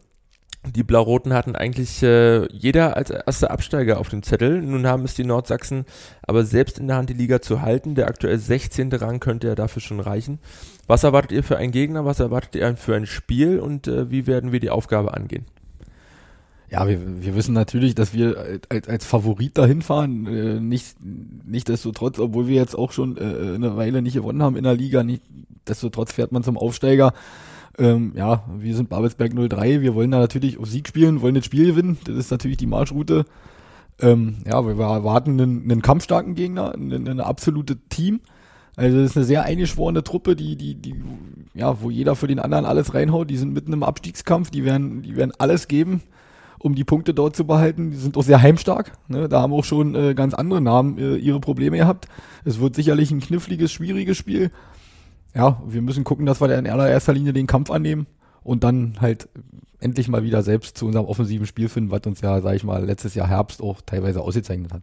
Die 0.64 0.82
Blau-Roten 0.82 1.34
hatten 1.34 1.55
eigentlich 1.55 2.02
äh, 2.02 2.46
jeder 2.50 2.96
als 2.96 3.11
erster 3.11 3.50
Absteiger 3.50 4.00
auf 4.00 4.08
dem 4.08 4.23
Zettel. 4.23 4.62
Nun 4.62 4.87
haben 4.87 5.05
es 5.05 5.12
die 5.12 5.25
Nordsachsen 5.25 5.84
aber 6.23 6.44
selbst 6.44 6.79
in 6.79 6.87
der 6.87 6.96
Hand, 6.96 7.11
die 7.11 7.14
Liga 7.14 7.43
zu 7.43 7.61
halten. 7.61 7.94
Der 7.94 8.08
aktuell 8.08 8.38
16. 8.38 8.90
Rang 8.94 9.20
könnte 9.20 9.49
ja 9.49 9.55
dafür 9.55 9.82
schon 9.82 10.00
reichen. 10.00 10.38
Was 10.87 11.05
erwartet 11.05 11.32
ihr 11.32 11.43
für 11.43 11.58
einen 11.58 11.73
Gegner? 11.73 12.06
Was 12.06 12.19
erwartet 12.19 12.55
ihr 12.55 12.75
für 12.79 12.96
ein 12.96 13.05
Spiel? 13.05 13.61
Und 13.61 13.87
äh, 13.87 14.11
wie 14.11 14.26
werden 14.26 14.50
wir 14.50 14.61
die 14.61 14.70
Aufgabe 14.70 15.12
angehen? 15.12 15.44
Ja, 16.73 16.89
wir, 16.89 17.23
wir 17.23 17.37
wissen 17.37 17.53
natürlich, 17.53 17.95
dass 17.95 18.15
wir 18.15 18.59
als, 18.71 18.89
als 18.89 19.05
Favorit 19.05 19.59
dahin 19.59 19.83
fahren. 19.83 20.27
Äh, 20.27 20.59
nicht, 20.59 20.97
nicht 21.45 21.69
obwohl 21.69 22.47
wir 22.47 22.55
jetzt 22.55 22.75
auch 22.75 22.93
schon 22.93 23.19
äh, 23.19 23.55
eine 23.55 23.77
Weile 23.77 24.01
nicht 24.01 24.15
gewonnen 24.15 24.43
haben 24.43 24.57
in 24.57 24.65
der 24.65 24.75
Liga, 24.75 25.05
nicht 25.05 25.23
fährt 25.67 26.33
man 26.33 26.43
zum 26.43 26.57
Aufsteiger. 26.57 27.13
Ähm, 27.77 28.13
ja, 28.17 28.45
wir 28.59 28.75
sind 28.75 28.89
Babelsberg 28.89 29.35
03, 29.35 29.83
wir 29.83 29.95
wollen 29.95 30.11
da 30.11 30.19
natürlich 30.19 30.59
auf 30.59 30.67
Sieg 30.67 30.89
spielen, 30.89 31.21
wollen 31.21 31.35
das 31.35 31.45
Spiel 31.45 31.67
gewinnen. 31.67 31.99
Das 32.05 32.17
ist 32.17 32.31
natürlich 32.31 32.57
die 32.57 32.67
Marschroute. 32.67 33.27
Ähm, 34.01 34.37
ja, 34.47 34.65
wir 34.65 34.73
erwarten 34.83 35.39
einen, 35.39 35.71
einen 35.71 35.83
kampfstarken 35.83 36.35
Gegner, 36.35 36.73
ein, 36.73 37.07
ein 37.07 37.21
absolutes 37.21 37.77
Team. 37.91 38.21
Also 38.77 38.97
das 38.97 39.11
ist 39.11 39.17
eine 39.19 39.27
sehr 39.27 39.43
eingeschworene 39.43 40.05
Truppe, 40.05 40.37
die, 40.37 40.57
die, 40.57 40.75
die, 40.77 40.95
ja, 41.53 41.83
wo 41.83 41.91
jeder 41.91 42.17
für 42.17 42.29
den 42.29 42.39
anderen 42.39 42.65
alles 42.65 42.95
reinhaut. 42.95 43.29
Die 43.29 43.37
sind 43.37 43.53
mitten 43.53 43.75
im 43.75 43.83
Abstiegskampf, 43.83 44.51
die 44.51 44.65
werden, 44.65 45.03
die 45.03 45.17
werden 45.17 45.33
alles 45.37 45.69
geben 45.69 46.03
um 46.62 46.75
die 46.75 46.85
Punkte 46.85 47.12
dort 47.12 47.35
zu 47.35 47.44
behalten. 47.44 47.91
Die 47.91 47.97
sind 47.97 48.17
auch 48.17 48.23
sehr 48.23 48.41
heimstark. 48.41 48.93
Ne? 49.09 49.29
Da 49.29 49.43
haben 49.43 49.53
auch 49.53 49.64
schon 49.64 49.94
äh, 49.94 50.14
ganz 50.14 50.32
andere 50.32 50.61
Namen 50.61 50.97
äh, 50.99 51.17
ihre 51.17 51.41
Probleme 51.41 51.76
gehabt. 51.76 52.08
Es 52.44 52.60
wird 52.60 52.77
sicherlich 52.77 53.10
ein 53.10 53.20
kniffliges, 53.20 53.72
schwieriges 53.72 54.17
Spiel. 54.17 54.51
Ja, 55.34 55.60
wir 55.67 55.82
müssen 55.82 56.05
gucken, 56.05 56.25
dass 56.25 56.41
wir 56.41 56.56
in 56.56 56.69
allererster 56.69 57.13
Linie 57.13 57.32
den 57.32 57.46
Kampf 57.46 57.70
annehmen 57.70 58.06
und 58.44 58.65
dann 58.65 58.98
halt 59.01 59.29
endlich 59.82 60.08
mal 60.08 60.22
wieder 60.22 60.43
selbst 60.43 60.79
zu 60.79 60.86
unserem 60.86 61.06
offensiven 61.06 61.46
Spiel 61.46 61.69
finden, 61.69 61.91
was 61.91 62.03
uns 62.06 62.20
ja, 62.20 62.41
sag 62.41 62.55
ich 62.55 62.65
mal, 62.65 62.84
letztes 62.84 63.15
Jahr 63.15 63.29
Herbst 63.29 63.62
auch 63.62 63.81
teilweise 63.84 64.20
ausgezeichnet 64.20 64.72
hat. 64.72 64.82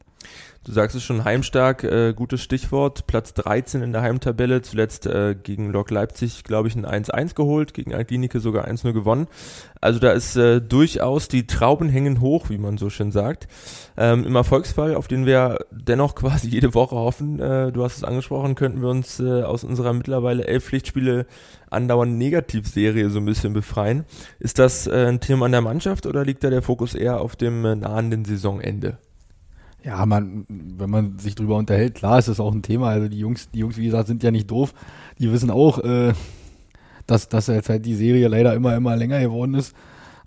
Du 0.65 0.73
sagst 0.73 0.95
es 0.95 1.03
schon, 1.03 1.23
heimstark, 1.23 1.85
äh, 1.85 2.13
gutes 2.13 2.41
Stichwort. 2.41 3.07
Platz 3.07 3.33
13 3.33 3.81
in 3.81 3.93
der 3.93 4.01
Heimtabelle, 4.01 4.61
zuletzt 4.61 5.05
äh, 5.05 5.33
gegen 5.33 5.71
Lok 5.71 5.89
Leipzig, 5.89 6.43
glaube 6.43 6.67
ich, 6.67 6.75
ein 6.75 6.85
1-1 6.85 7.33
geholt, 7.33 7.73
gegen 7.73 7.93
Alklinike 7.93 8.41
sogar 8.41 8.67
1-0 8.67 8.91
gewonnen. 8.91 9.27
Also 9.79 9.99
da 9.99 10.11
ist 10.11 10.35
äh, 10.35 10.61
durchaus 10.61 11.29
die 11.29 11.47
Trauben 11.47 11.87
hängen 11.87 12.19
hoch, 12.19 12.49
wie 12.49 12.57
man 12.57 12.77
so 12.77 12.89
schön 12.89 13.11
sagt. 13.11 13.47
Ähm, 13.95 14.25
Im 14.25 14.35
Erfolgsfall, 14.35 14.95
auf 14.95 15.07
den 15.07 15.25
wir 15.25 15.59
dennoch 15.71 16.15
quasi 16.15 16.49
jede 16.49 16.73
Woche 16.73 16.95
hoffen, 16.95 17.39
äh, 17.39 17.71
du 17.71 17.83
hast 17.83 17.97
es 17.97 18.03
angesprochen, 18.03 18.55
könnten 18.55 18.81
wir 18.81 18.89
uns 18.89 19.21
äh, 19.21 19.43
aus 19.43 19.63
unserer 19.63 19.93
mittlerweile 19.93 20.45
elf 20.45 20.65
Pflichtspiele 20.65 21.25
andauernd 21.69 22.17
Negativserie 22.17 23.09
so 23.09 23.19
ein 23.19 23.25
bisschen 23.25 23.53
befreien. 23.53 24.05
Ist 24.39 24.59
das 24.59 24.87
äh, 24.87 25.07
ein 25.07 25.19
Thema 25.19 25.45
an 25.45 25.51
der 25.51 25.61
Mannschaft 25.61 26.05
oder 26.05 26.25
liegt 26.25 26.43
da 26.43 26.49
der 26.49 26.61
Fokus 26.61 26.95
eher 26.95 27.21
auf 27.21 27.35
dem 27.35 27.65
äh, 27.65 27.75
nahenden 27.75 28.25
Saisonende? 28.25 28.97
Ja, 29.83 30.05
man, 30.05 30.45
wenn 30.49 30.89
man 30.89 31.19
sich 31.19 31.35
drüber 31.35 31.55
unterhält, 31.55 31.95
klar 31.95 32.19
ist 32.19 32.27
das 32.27 32.39
auch 32.39 32.53
ein 32.53 32.63
Thema. 32.63 32.89
Also 32.89 33.07
die 33.07 33.19
Jungs, 33.19 33.49
die 33.51 33.59
Jungs, 33.59 33.77
wie 33.77 33.85
gesagt, 33.85 34.07
sind 34.07 34.23
ja 34.23 34.31
nicht 34.31 34.51
doof. 34.51 34.73
Die 35.19 35.31
wissen 35.31 35.51
auch, 35.51 35.79
äh, 35.79 36.13
dass, 37.07 37.29
dass 37.29 37.47
jetzt 37.47 37.69
halt 37.69 37.85
die 37.85 37.95
Serie 37.95 38.27
leider 38.27 38.53
immer, 38.53 38.75
immer 38.75 38.95
länger 38.95 39.19
geworden 39.21 39.53
ist. 39.53 39.73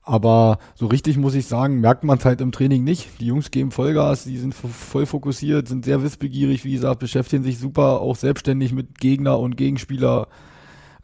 Aber 0.05 0.59
so 0.75 0.87
richtig 0.87 1.17
muss 1.17 1.35
ich 1.35 1.47
sagen, 1.47 1.81
merkt 1.81 2.03
man 2.03 2.19
es 2.19 2.25
halt 2.25 2.41
im 2.41 2.51
Training 2.51 2.83
nicht. 2.83 3.21
Die 3.21 3.27
Jungs 3.27 3.53
geben 3.53 3.71
Vollgas, 3.71 4.25
die 4.25 4.37
sind 4.37 4.53
voll 4.53 5.07
fokussiert, 5.07 5.69
sind 5.69 5.85
sehr 5.85 6.03
wissbegierig, 6.03 6.65
wie 6.65 6.73
gesagt, 6.73 6.99
beschäftigen 6.99 7.45
sich 7.45 7.59
super 7.59 8.01
auch 8.01 8.17
selbstständig 8.17 8.73
mit 8.73 8.99
Gegner 8.99 9.39
und 9.39 9.57
Gegenspieler. 9.57 10.27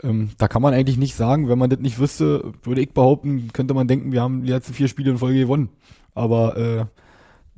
Ähm, 0.02 0.30
da 0.38 0.48
kann 0.48 0.62
man 0.62 0.74
eigentlich 0.74 0.98
nicht 0.98 1.14
sagen, 1.14 1.48
wenn 1.48 1.58
man 1.58 1.70
das 1.70 1.80
nicht 1.80 1.98
wüsste, 1.98 2.52
würde 2.62 2.80
ich 2.80 2.92
behaupten, 2.92 3.50
könnte 3.52 3.74
man 3.74 3.88
denken, 3.88 4.12
wir 4.12 4.22
haben 4.22 4.44
die 4.44 4.50
letzten 4.50 4.74
vier 4.74 4.88
Spiele 4.88 5.10
in 5.10 5.18
Folge 5.18 5.40
gewonnen. 5.40 5.70
Aber 6.14 6.56
äh, 6.56 6.84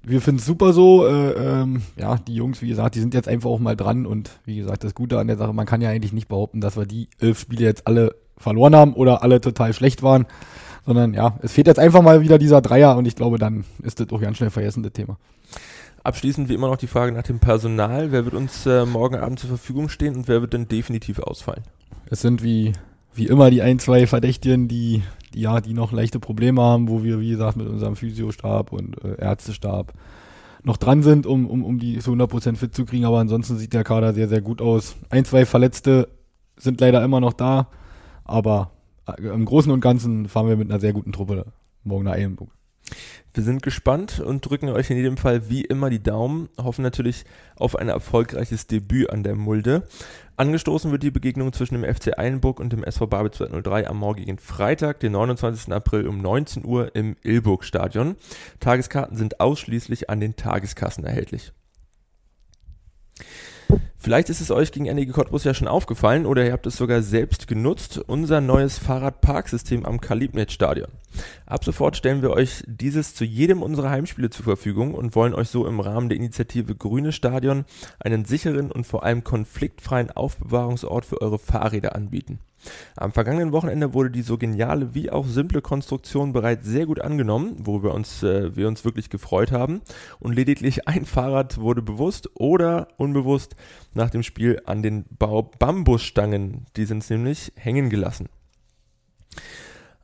wir 0.03 0.21
finden 0.21 0.39
es 0.39 0.47
super 0.47 0.73
so. 0.73 1.07
Äh, 1.07 1.33
ähm, 1.33 1.83
ja, 1.97 2.17
die 2.17 2.35
Jungs, 2.35 2.63
wie 2.63 2.69
gesagt, 2.69 2.95
die 2.95 3.01
sind 3.01 3.15
jetzt 3.15 3.29
einfach 3.29 3.51
auch 3.51 3.59
mal 3.59 3.77
dran 3.77 4.07
und 4.07 4.31
wie 4.45 4.57
gesagt, 4.57 4.85
das 4.85 4.95
Gute 4.95 5.19
an 5.19 5.27
der 5.27 5.37
Sache, 5.37 5.53
man 5.53 5.67
kann 5.67 5.83
ja 5.83 5.91
eigentlich 5.91 6.13
nicht 6.13 6.29
behaupten, 6.29 6.61
dass 6.61 6.77
wir 6.77 6.87
die 6.87 7.09
elf 7.19 7.39
Spiele 7.39 7.65
jetzt 7.65 7.87
alle 7.87 8.15
verloren 8.37 8.75
haben 8.75 8.95
oder 8.95 9.23
alle 9.23 9.41
total 9.41 9.75
schlecht 9.75 10.03
waren, 10.03 10.27
sondern 10.87 11.13
ja, 11.13 11.39
es 11.43 11.53
fehlt 11.53 11.67
jetzt 11.67 11.79
einfach 11.79 12.03
mal 12.03 12.23
wieder 12.23 12.39
dieser 12.39 12.63
Dreier 12.63 12.97
und 12.97 13.07
ich 13.07 13.17
glaube, 13.17 13.39
dann 13.39 13.65
ist 13.83 14.01
das 14.01 14.11
auch 14.11 14.21
ganz 14.21 14.39
schnell 14.39 14.51
vergessen, 14.51 14.83
das 14.83 14.93
Thema. 14.93 15.19
Abschließend 16.03 16.49
wie 16.49 16.55
immer 16.55 16.69
noch 16.69 16.77
die 16.77 16.87
Frage 16.87 17.13
nach 17.13 17.23
dem 17.23 17.41
Personal. 17.41 18.11
Wer 18.11 18.25
wird 18.25 18.35
uns 18.35 18.65
äh, 18.65 18.87
morgen 18.87 19.17
Abend 19.17 19.39
zur 19.39 19.49
Verfügung 19.49 19.89
stehen 19.89 20.17
und 20.17 20.29
wer 20.29 20.41
wird 20.41 20.55
denn 20.55 20.67
definitiv 20.67 21.19
ausfallen? 21.19 21.63
Es 22.07 22.23
sind 22.23 22.43
wie, 22.43 22.73
wie 23.15 23.27
immer 23.27 23.51
die 23.51 23.61
ein, 23.61 23.79
zwei 23.79 24.07
Verdächtigen, 24.07 24.67
die, 24.67 25.03
die, 25.35 25.43
ja, 25.43 25.61
die 25.61 25.75
noch 25.75 25.93
leichte 25.93 26.19
Probleme 26.19 26.63
haben, 26.63 26.89
wo 26.89 27.05
wir, 27.05 27.21
wie 27.21 27.31
gesagt, 27.31 27.57
mit 27.57 27.69
unserem 27.69 27.97
Physiostab 27.97 28.73
und 28.73 29.03
äh, 29.05 29.21
Ärztestab 29.21 29.93
noch 30.63 30.79
dran 30.79 31.03
sind, 31.03 31.27
um, 31.27 31.47
um, 31.47 31.65
um 31.65 31.79
die 31.79 31.99
zu 31.99 32.13
100% 32.13 32.57
fit 32.57 32.75
zu 32.75 32.87
kriegen. 32.87 33.05
Aber 33.05 33.19
ansonsten 33.19 33.59
sieht 33.59 33.75
der 33.75 33.85
Kader 33.85 34.15
sehr, 34.15 34.29
sehr 34.29 34.41
gut 34.41 34.63
aus. 34.63 34.97
Ein, 35.11 35.27
zwei 35.27 35.45
Verletzte 35.45 36.09
sind 36.57 36.81
leider 36.81 37.05
immer 37.05 37.21
noch 37.21 37.35
da. 37.35 37.69
Aber 38.25 38.71
äh, 39.07 39.27
im 39.27 39.45
Großen 39.45 39.71
und 39.71 39.81
Ganzen 39.81 40.29
fahren 40.29 40.49
wir 40.49 40.57
mit 40.57 40.71
einer 40.71 40.81
sehr 40.81 40.95
guten 40.95 41.13
Truppe 41.13 41.47
morgen 41.85 42.05
nach 42.05 42.13
Eilenburg. 42.13 42.51
Wir 43.33 43.45
sind 43.45 43.63
gespannt 43.63 44.19
und 44.19 44.41
drücken 44.41 44.69
euch 44.71 44.91
in 44.91 44.97
jedem 44.97 45.17
Fall 45.17 45.49
wie 45.49 45.63
immer 45.63 45.89
die 45.89 46.03
Daumen, 46.03 46.49
hoffen 46.61 46.83
natürlich 46.83 47.25
auf 47.55 47.77
ein 47.77 47.89
erfolgreiches 47.89 48.67
Debüt 48.67 49.11
an 49.11 49.23
der 49.23 49.37
Mulde. 49.37 49.85
Angestoßen 50.37 50.91
wird 50.91 51.05
die 51.05 51.13
Begegnung 51.13 51.53
zwischen 51.53 51.81
dem 51.81 51.95
FC 51.95 52.19
Eilenburg 52.19 52.59
und 52.59 52.73
dem 52.73 52.83
SV 52.83 53.07
Babel 53.07 53.31
203 53.31 53.89
am 53.89 53.99
morgigen 53.99 54.39
Freitag, 54.39 54.99
den 55.01 55.13
29. 55.13 55.73
April 55.73 56.09
um 56.09 56.21
19 56.21 56.65
Uhr 56.65 56.95
im 56.97 57.17
Ilburg-Stadion. 57.23 58.17
Tageskarten 58.59 59.17
sind 59.17 59.39
ausschließlich 59.39 60.11
an 60.11 60.19
den 60.19 60.35
Tageskassen 60.35 61.05
erhältlich. 61.05 61.53
Vielleicht 63.97 64.31
ist 64.31 64.41
es 64.41 64.51
euch 64.51 64.73
gegen 64.73 64.87
Ende 64.87 65.07
Cottbus 65.07 65.45
ja 65.45 65.55
schon 65.55 65.69
aufgefallen 65.69 66.27
oder 66.27 66.45
ihr 66.45 66.53
habt 66.53 66.67
es 66.67 66.77
sogar 66.77 67.03
selbst 67.03 67.47
genutzt, 67.47 67.99
unser 67.99 68.41
neues 68.41 68.79
Fahrradparksystem 68.79 69.85
am 69.85 70.01
Kalibnet-Stadion. 70.01 70.89
Ab 71.47 71.65
sofort 71.65 71.97
stellen 71.97 72.23
wir 72.23 72.31
euch 72.31 72.63
dieses 72.67 73.15
zu 73.15 73.25
jedem 73.25 73.63
unserer 73.63 73.91
Heimspiele 73.91 74.31
zur 74.31 74.45
Verfügung 74.45 74.95
und 74.95 75.15
wollen 75.15 75.35
euch 75.35 75.49
so 75.49 75.67
im 75.67 75.81
Rahmen 75.81 76.09
der 76.09 76.19
Initiative 76.19 76.75
Grüne 76.75 77.13
Stadion 77.13 77.65
einen 77.99 78.25
sicheren 78.25 78.71
und 78.71 78.87
vor 78.87 79.05
allem 79.05 79.25
konfliktfreien 79.25 80.11
Aufbewahrungsort 80.11 81.05
für 81.05 81.21
eure 81.21 81.39
Fahrräder 81.39 81.95
anbieten. 81.95 82.39
Am 82.97 83.13
vergangenen 83.13 83.53
Wochenende 83.53 83.95
wurde 83.95 84.11
die 84.11 84.23
so 84.23 84.37
geniale 84.37 84.95
wie 84.95 85.11
auch 85.11 85.27
simple 85.27 85.63
Konstruktion 85.63 86.33
bereits 86.33 86.67
sehr 86.67 86.87
gut 86.87 87.01
angenommen, 87.01 87.57
wo 87.61 87.83
wir 87.83 87.95
uns, 87.95 88.23
äh, 88.23 88.55
wir 88.55 88.69
uns 88.69 88.85
wirklich 88.85 89.09
gefreut 89.09 89.51
haben. 89.51 89.81
Und 90.19 90.35
lediglich 90.35 90.87
ein 90.87 91.07
Fahrrad 91.07 91.59
wurde 91.59 91.83
bewusst 91.83 92.29
oder 92.35 92.89
unbewusst 92.99 93.57
nach 93.95 94.11
dem 94.11 94.23
Spiel 94.23 94.61
an 94.67 94.83
den 94.83 95.05
Bau 95.19 95.43
Bambusstangen, 95.43 96.67
die 96.77 96.85
sind 96.85 97.09
nämlich 97.09 97.53
hängen 97.57 97.89
gelassen. 97.89 98.29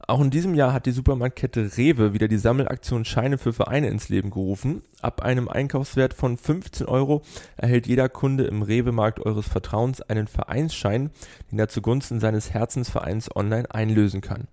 Auch 0.09 0.21
in 0.21 0.31
diesem 0.31 0.55
Jahr 0.55 0.73
hat 0.73 0.87
die 0.87 0.93
Supermarktkette 0.93 1.77
Rewe 1.77 2.13
wieder 2.13 2.29
die 2.29 2.39
Sammelaktion 2.39 3.05
Scheine 3.05 3.39
für 3.39 3.53
Vereine 3.53 3.89
ins 3.89 4.09
Leben 4.09 4.31
gerufen. 4.31 4.83
Ab 5.03 5.23
einem 5.23 5.49
Einkaufswert 5.49 6.15
von 6.15 6.37
15 6.37 6.87
Euro 6.87 7.23
erhält 7.57 7.89
jeder 7.89 8.09
Kunde 8.09 8.45
im 8.45 8.63
Rewe-Markt 8.63 9.19
eures 9.19 9.49
Vertrauens 9.49 10.03
einen 10.03 10.29
Vereinsschein, 10.29 11.11
den 11.51 11.59
er 11.59 11.67
zugunsten 11.67 12.21
seines 12.21 12.55
Herzensvereins 12.55 13.35
online 13.35 13.69
einlösen 13.75 14.21
kann. 14.21 14.47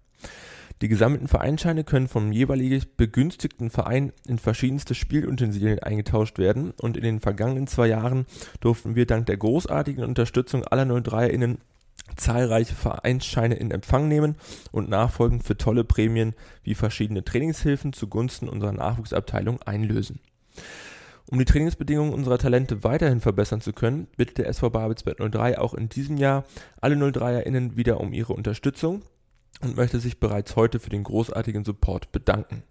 Die 0.81 0.87
gesammelten 0.87 1.27
Vereinsscheine 1.27 1.83
können 1.83 2.07
vom 2.07 2.31
jeweiligen 2.31 2.83
begünstigten 2.97 3.69
Verein 3.69 4.11
in 4.27 4.39
verschiedenste 4.39 4.95
Spielutensilien 4.95 5.79
eingetauscht 5.79 6.39
werden 6.39 6.73
und 6.81 6.97
in 6.97 7.03
den 7.03 7.19
vergangenen 7.19 7.67
zwei 7.67 7.87
Jahren 7.87 8.25
durften 8.59 8.95
wir 8.95 9.05
dank 9.05 9.27
der 9.27 9.37
großartigen 9.37 10.03
Unterstützung 10.03 10.65
aller 10.65 10.83
03erInnen 10.83 11.57
zahlreiche 12.15 12.75
Vereinsscheine 12.75 13.55
in 13.55 13.71
Empfang 13.71 14.07
nehmen 14.07 14.35
und 14.71 14.89
nachfolgend 14.89 15.43
für 15.43 15.57
tolle 15.57 15.83
Prämien 15.83 16.33
wie 16.63 16.75
verschiedene 16.75 17.23
Trainingshilfen 17.23 17.93
zugunsten 17.93 18.49
unserer 18.49 18.71
Nachwuchsabteilung 18.71 19.61
einlösen. 19.63 20.19
Um 21.31 21.39
die 21.39 21.45
Trainingsbedingungen 21.45 22.13
unserer 22.13 22.37
Talente 22.37 22.83
weiterhin 22.83 23.21
verbessern 23.21 23.61
zu 23.61 23.73
können, 23.73 24.07
bittet 24.17 24.39
der 24.39 24.47
SV 24.47 24.69
Babelsberg 24.69 25.17
03 25.19 25.57
auch 25.57 25.73
in 25.73 25.89
diesem 25.89 26.17
Jahr 26.17 26.43
alle 26.81 26.95
03erInnen 26.95 27.75
wieder 27.75 27.99
um 27.99 28.13
ihre 28.13 28.33
Unterstützung 28.33 29.01
und 29.61 29.77
möchte 29.77 29.99
sich 29.99 30.19
bereits 30.19 30.55
heute 30.55 30.79
für 30.79 30.89
den 30.89 31.03
großartigen 31.03 31.63
Support 31.63 32.11
bedanken. 32.11 32.63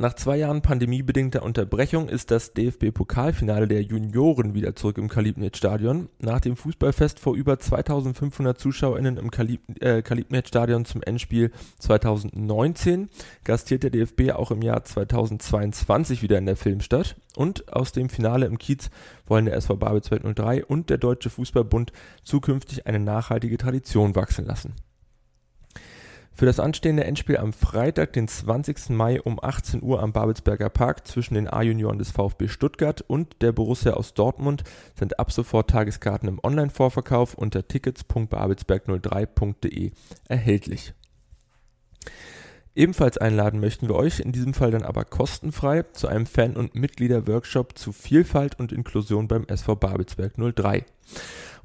Nach 0.00 0.14
zwei 0.14 0.38
Jahren 0.38 0.62
pandemiebedingter 0.62 1.42
Unterbrechung 1.42 2.08
ist 2.08 2.30
das 2.30 2.54
DFB-Pokalfinale 2.54 3.68
der 3.68 3.82
Junioren 3.82 4.54
wieder 4.54 4.74
zurück 4.74 4.96
im 4.96 5.08
Kalibnet-Stadion. 5.10 6.08
Nach 6.20 6.40
dem 6.40 6.56
Fußballfest 6.56 7.20
vor 7.20 7.34
über 7.34 7.58
2500 7.58 8.58
ZuschauerInnen 8.58 9.18
im 9.18 9.30
Kalib 9.30 9.60
äh, 9.82 10.00
Kalibnet-Stadion 10.00 10.86
zum 10.86 11.02
Endspiel 11.02 11.50
2019 11.80 13.10
gastiert 13.44 13.82
der 13.82 13.90
DFB 13.90 14.30
auch 14.30 14.50
im 14.50 14.62
Jahr 14.62 14.82
2022 14.82 16.22
wieder 16.22 16.38
in 16.38 16.46
der 16.46 16.56
Filmstadt. 16.56 17.16
Und 17.36 17.70
aus 17.70 17.92
dem 17.92 18.08
Finale 18.08 18.46
im 18.46 18.56
Kiez 18.56 18.88
wollen 19.26 19.44
der 19.44 19.56
SV 19.56 19.76
Babelsberg 19.76 20.22
03 20.34 20.64
und 20.64 20.88
der 20.88 20.96
Deutsche 20.96 21.28
Fußballbund 21.28 21.92
zukünftig 22.24 22.86
eine 22.86 23.00
nachhaltige 23.00 23.58
Tradition 23.58 24.16
wachsen 24.16 24.46
lassen. 24.46 24.72
Für 26.40 26.46
das 26.46 26.58
anstehende 26.58 27.04
Endspiel 27.04 27.36
am 27.36 27.52
Freitag, 27.52 28.14
den 28.14 28.26
20. 28.26 28.88
Mai 28.88 29.20
um 29.20 29.38
18 29.44 29.82
Uhr 29.82 30.02
am 30.02 30.14
Babelsberger 30.14 30.70
Park 30.70 31.06
zwischen 31.06 31.34
den 31.34 31.46
A-Junioren 31.46 31.98
des 31.98 32.12
VfB 32.12 32.48
Stuttgart 32.48 33.04
und 33.06 33.42
der 33.42 33.52
Borussia 33.52 33.92
aus 33.92 34.14
Dortmund 34.14 34.64
sind 34.98 35.20
ab 35.20 35.32
sofort 35.32 35.68
Tageskarten 35.68 36.30
im 36.30 36.40
Online-Vorverkauf 36.42 37.34
unter 37.34 37.68
tickets.babelsberg03.de 37.68 39.90
erhältlich. 40.28 40.94
Ebenfalls 42.74 43.18
einladen 43.18 43.60
möchten 43.60 43.90
wir 43.90 43.96
euch, 43.96 44.20
in 44.20 44.32
diesem 44.32 44.54
Fall 44.54 44.70
dann 44.70 44.84
aber 44.84 45.04
kostenfrei, 45.04 45.82
zu 45.92 46.08
einem 46.08 46.24
Fan- 46.24 46.56
und 46.56 46.74
Mitglieder-Workshop 46.74 47.76
zu 47.76 47.92
Vielfalt 47.92 48.58
und 48.58 48.72
Inklusion 48.72 49.28
beim 49.28 49.44
SV 49.44 49.76
Babelsberg 49.76 50.38
03. 50.38 50.86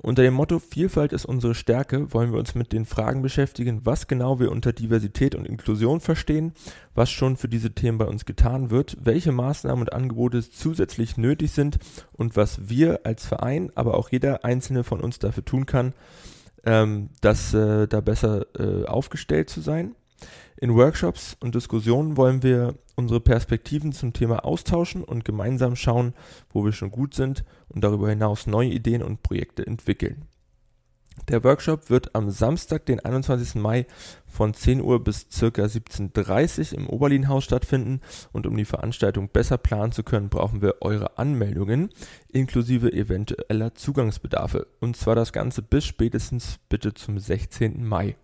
Unter 0.05 0.21
dem 0.21 0.35
Motto 0.35 0.59
Vielfalt 0.59 1.13
ist 1.13 1.25
unsere 1.25 1.55
Stärke 1.55 2.13
wollen 2.13 2.31
wir 2.31 2.37
uns 2.37 2.53
mit 2.53 2.73
den 2.73 2.85
Fragen 2.85 3.23
beschäftigen, 3.23 3.81
was 3.85 4.05
genau 4.05 4.39
wir 4.39 4.51
unter 4.51 4.71
Diversität 4.71 5.33
und 5.33 5.47
Inklusion 5.47 5.99
verstehen, 5.99 6.53
was 6.93 7.09
schon 7.09 7.37
für 7.37 7.49
diese 7.49 7.71
Themen 7.71 7.97
bei 7.97 8.05
uns 8.05 8.25
getan 8.25 8.69
wird, 8.69 8.97
welche 9.01 9.31
Maßnahmen 9.31 9.81
und 9.81 9.93
Angebote 9.93 10.47
zusätzlich 10.47 11.17
nötig 11.17 11.53
sind 11.53 11.79
und 12.13 12.35
was 12.35 12.69
wir 12.69 12.99
als 13.03 13.25
Verein, 13.25 13.71
aber 13.73 13.97
auch 13.97 14.09
jeder 14.09 14.45
einzelne 14.45 14.83
von 14.83 15.01
uns 15.01 15.17
dafür 15.17 15.43
tun 15.43 15.65
kann, 15.65 15.93
ähm, 16.67 17.09
das 17.21 17.55
äh, 17.55 17.87
da 17.87 17.99
besser 17.99 18.45
äh, 18.59 18.85
aufgestellt 18.85 19.49
zu 19.49 19.59
sein. 19.59 19.95
In 20.55 20.75
Workshops 20.75 21.35
und 21.39 21.55
Diskussionen 21.55 22.15
wollen 22.15 22.43
wir 22.43 22.75
unsere 22.95 23.19
Perspektiven 23.19 23.91
zum 23.91 24.13
Thema 24.13 24.45
austauschen 24.45 25.03
und 25.03 25.25
gemeinsam 25.25 25.75
schauen, 25.75 26.13
wo 26.49 26.65
wir 26.65 26.71
schon 26.71 26.91
gut 26.91 27.13
sind 27.13 27.43
und 27.69 27.83
darüber 27.83 28.09
hinaus 28.09 28.47
neue 28.47 28.69
Ideen 28.69 29.03
und 29.03 29.23
Projekte 29.23 29.65
entwickeln. 29.65 30.27
Der 31.29 31.43
Workshop 31.43 31.89
wird 31.89 32.13
am 32.13 32.29
Samstag, 32.29 32.85
den 32.85 32.99
21. 32.99 33.55
Mai 33.55 33.87
von 34.27 34.53
10 34.53 34.81
Uhr 34.81 35.03
bis 35.03 35.27
ca. 35.29 35.47
17.30 35.47 36.73
Uhr 36.73 36.77
im 36.77 36.87
Oberlinhaus 36.87 37.43
stattfinden 37.43 38.01
und 38.31 38.45
um 38.45 38.55
die 38.55 38.65
Veranstaltung 38.65 39.29
besser 39.29 39.57
planen 39.57 39.91
zu 39.91 40.03
können, 40.03 40.29
brauchen 40.29 40.61
wir 40.61 40.81
eure 40.81 41.17
Anmeldungen 41.17 41.89
inklusive 42.31 42.91
eventueller 42.91 43.73
Zugangsbedarfe 43.73 44.67
und 44.81 44.97
zwar 44.97 45.15
das 45.15 45.33
Ganze 45.33 45.61
bis 45.61 45.85
spätestens 45.85 46.59
bitte 46.69 46.93
zum 46.93 47.17
16. 47.17 47.83
Mai. 47.83 48.17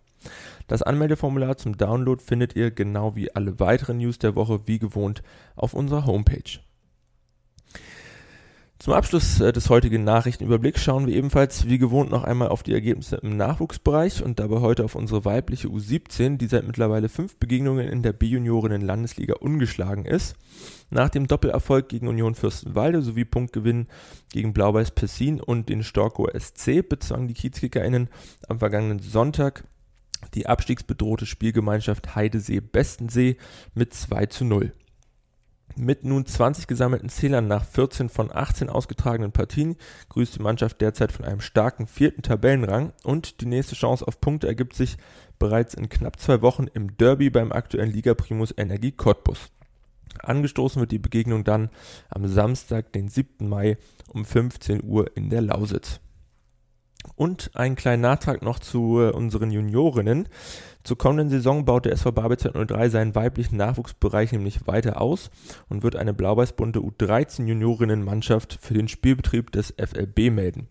Das 0.67 0.81
Anmeldeformular 0.81 1.57
zum 1.57 1.77
Download 1.77 2.23
findet 2.23 2.55
ihr 2.55 2.71
genau 2.71 3.15
wie 3.15 3.35
alle 3.35 3.59
weiteren 3.59 3.97
News 3.97 4.19
der 4.19 4.35
Woche 4.35 4.67
wie 4.67 4.79
gewohnt 4.79 5.21
auf 5.55 5.73
unserer 5.73 6.05
Homepage. 6.05 6.59
Zum 8.81 8.93
Abschluss 8.93 9.39
äh, 9.39 9.53
des 9.53 9.69
heutigen 9.69 10.03
Nachrichtenüberblicks 10.03 10.83
schauen 10.83 11.05
wir 11.05 11.13
ebenfalls 11.13 11.67
wie 11.67 11.77
gewohnt 11.77 12.09
noch 12.09 12.23
einmal 12.23 12.47
auf 12.47 12.63
die 12.63 12.73
Ergebnisse 12.73 13.17
im 13.17 13.37
Nachwuchsbereich 13.37 14.23
und 14.23 14.39
dabei 14.39 14.59
heute 14.61 14.83
auf 14.83 14.95
unsere 14.95 15.23
weibliche 15.23 15.67
U17, 15.67 16.37
die 16.37 16.47
seit 16.47 16.65
mittlerweile 16.65 17.07
fünf 17.07 17.35
Begegnungen 17.35 17.87
in 17.87 18.01
der 18.01 18.13
B-Juniorinnen-Landesliga 18.13 19.35
ungeschlagen 19.35 20.05
ist. 20.05 20.35
Nach 20.89 21.09
dem 21.09 21.27
Doppelerfolg 21.27 21.89
gegen 21.89 22.07
Union 22.07 22.33
Fürstenwalde 22.33 23.03
sowie 23.03 23.23
Punktgewinn 23.23 23.85
gegen 24.33 24.51
Blau-Weiß 24.51 24.89
Pessin 24.91 25.39
und 25.39 25.69
den 25.69 25.83
Storkower 25.83 26.31
SC 26.33 26.81
bezwangen 26.81 27.27
die 27.27 27.35
KiezkickerInnen 27.35 28.09
am 28.47 28.57
vergangenen 28.57 28.97
Sonntag 28.97 29.63
die 30.33 30.47
abstiegsbedrohte 30.47 31.25
Spielgemeinschaft 31.25 32.15
Heidesee-Bestensee 32.15 33.37
mit 33.73 33.93
2 33.93 34.25
zu 34.27 34.45
0. 34.45 34.73
Mit 35.77 36.03
nun 36.03 36.25
20 36.25 36.67
gesammelten 36.67 37.09
Zählern 37.09 37.47
nach 37.47 37.63
14 37.63 38.09
von 38.09 38.29
18 38.31 38.69
ausgetragenen 38.69 39.31
Partien 39.31 39.77
grüßt 40.09 40.35
die 40.35 40.41
Mannschaft 40.41 40.81
derzeit 40.81 41.11
von 41.11 41.25
einem 41.25 41.41
starken 41.41 41.87
vierten 41.87 42.21
Tabellenrang 42.23 42.93
und 43.03 43.41
die 43.41 43.45
nächste 43.45 43.75
Chance 43.75 44.05
auf 44.07 44.19
Punkte 44.19 44.47
ergibt 44.47 44.75
sich 44.75 44.97
bereits 45.39 45.73
in 45.73 45.89
knapp 45.89 46.19
zwei 46.19 46.41
Wochen 46.41 46.67
im 46.67 46.97
Derby 46.97 47.29
beim 47.29 47.51
aktuellen 47.51 47.91
Ligaprimus 47.91 48.53
Energie 48.57 48.91
Cottbus. 48.91 49.49
Angestoßen 50.19 50.79
wird 50.79 50.91
die 50.91 50.99
Begegnung 50.99 51.43
dann 51.43 51.69
am 52.09 52.27
Samstag, 52.27 52.91
den 52.91 53.07
7. 53.07 53.47
Mai 53.47 53.77
um 54.09 54.25
15 54.25 54.83
Uhr 54.83 55.15
in 55.15 55.29
der 55.29 55.41
Lausitz. 55.41 56.01
Und 57.15 57.51
einen 57.55 57.75
kleinen 57.75 58.01
Nachtrag 58.01 58.41
noch 58.41 58.59
zu 58.59 58.99
äh, 58.99 59.11
unseren 59.11 59.51
Juniorinnen. 59.51 60.27
Zur 60.83 60.97
kommenden 60.97 61.29
Saison 61.29 61.65
baut 61.65 61.85
der 61.85 61.93
SV 61.93 62.11
Babel 62.11 62.37
03 62.37 62.89
seinen 62.89 63.15
weiblichen 63.15 63.57
Nachwuchsbereich 63.57 64.31
nämlich 64.31 64.67
weiter 64.67 65.01
aus 65.01 65.29
und 65.69 65.83
wird 65.83 65.95
eine 65.95 66.13
blau-weiß-bunte 66.13 66.79
U13 66.79 67.45
Juniorinnenmannschaft 67.45 68.57
für 68.61 68.73
den 68.73 68.87
Spielbetrieb 68.87 69.51
des 69.51 69.73
FLB 69.77 70.31
melden. 70.31 70.67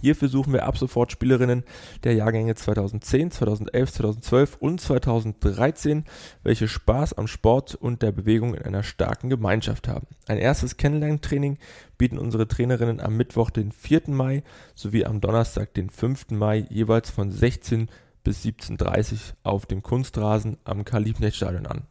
Hierfür 0.00 0.28
suchen 0.28 0.52
wir 0.52 0.66
ab 0.66 0.78
sofort 0.78 1.12
Spielerinnen 1.12 1.64
der 2.04 2.14
Jahrgänge 2.14 2.54
2010, 2.54 3.30
2011, 3.30 3.92
2012 3.92 4.56
und 4.60 4.80
2013, 4.80 6.04
welche 6.42 6.68
Spaß 6.68 7.14
am 7.14 7.26
Sport 7.26 7.74
und 7.74 8.02
der 8.02 8.12
Bewegung 8.12 8.54
in 8.54 8.62
einer 8.62 8.82
starken 8.82 9.30
Gemeinschaft 9.30 9.88
haben. 9.88 10.06
Ein 10.26 10.38
erstes 10.38 10.76
Kennenlerntraining 10.76 11.58
bieten 11.98 12.18
unsere 12.18 12.48
Trainerinnen 12.48 13.00
am 13.00 13.16
Mittwoch, 13.16 13.50
den 13.50 13.72
4. 13.72 14.02
Mai 14.08 14.42
sowie 14.74 15.04
am 15.04 15.20
Donnerstag, 15.20 15.74
den 15.74 15.90
5. 15.90 16.30
Mai 16.30 16.66
jeweils 16.68 17.10
von 17.10 17.30
16 17.30 17.88
bis 18.22 18.44
17.30 18.44 19.12
Uhr 19.12 19.18
auf 19.42 19.66
dem 19.66 19.82
Kunstrasen 19.82 20.58
am 20.64 20.84
Karl-Liebknecht-Stadion 20.84 21.66
an. 21.66 21.82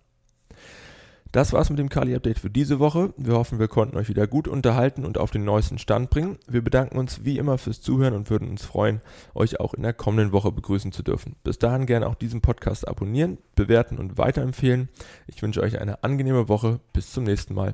Das 1.33 1.51
war's 1.51 1.71
mit 1.71 1.79
dem 1.79 1.89
Kali-Update 1.89 2.37
für 2.37 2.51
diese 2.51 2.77
Woche. 2.77 3.11
Wir 3.17 3.33
hoffen, 3.33 3.57
wir 3.57 3.67
konnten 3.67 3.97
euch 3.97 4.07
wieder 4.07 4.27
gut 4.27 4.47
unterhalten 4.47 5.03
und 5.03 5.17
auf 5.17 5.31
den 5.31 5.43
neuesten 5.43 5.79
Stand 5.79 6.11
bringen. 6.11 6.37
Wir 6.47 6.63
bedanken 6.63 6.95
uns 6.95 7.25
wie 7.25 7.39
immer 7.39 7.57
fürs 7.57 7.81
Zuhören 7.81 8.13
und 8.13 8.29
würden 8.29 8.47
uns 8.51 8.63
freuen, 8.63 9.01
euch 9.33 9.59
auch 9.59 9.73
in 9.73 9.81
der 9.81 9.93
kommenden 9.93 10.31
Woche 10.31 10.51
begrüßen 10.51 10.91
zu 10.91 11.01
dürfen. 11.01 11.35
Bis 11.43 11.57
dahin 11.57 11.87
gerne 11.87 12.05
auch 12.05 12.13
diesen 12.13 12.41
Podcast 12.41 12.87
abonnieren, 12.87 13.39
bewerten 13.55 13.97
und 13.97 14.19
weiterempfehlen. 14.19 14.89
Ich 15.25 15.41
wünsche 15.41 15.61
euch 15.61 15.81
eine 15.81 16.03
angenehme 16.03 16.49
Woche. 16.49 16.79
Bis 16.93 17.11
zum 17.11 17.23
nächsten 17.23 17.55
Mal. 17.55 17.73